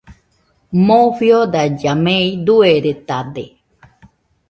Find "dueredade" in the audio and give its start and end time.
2.45-3.45